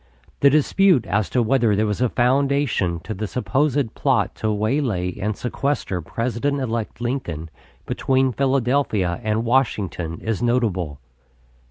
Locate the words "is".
10.19-10.41